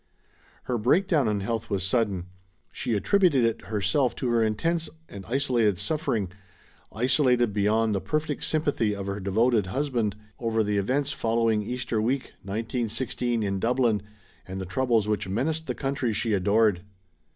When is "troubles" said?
14.65-15.07